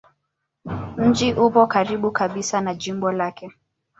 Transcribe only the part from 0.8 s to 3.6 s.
Mji upo karibu kabisa na jimbo lake.